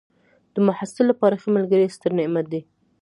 [0.53, 2.61] د محصل لپاره ښه ملګری ستر نعمت دی.